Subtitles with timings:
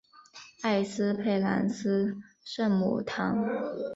[0.63, 3.45] 埃斯佩兰斯圣母堂。